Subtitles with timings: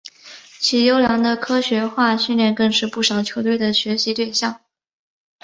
[0.59, 4.59] 其优良的科学化训练更是不少球队的学习对象。